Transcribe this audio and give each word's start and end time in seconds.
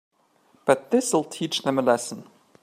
But 0.65 0.89
this'll 0.89 1.23
teach 1.25 1.61
them 1.61 1.77
a 1.77 1.83
lesson. 1.83 2.27